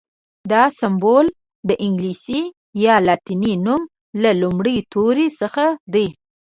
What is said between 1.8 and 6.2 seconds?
انګلیسي یا لاتیني نوم له لومړي توري څخه دی.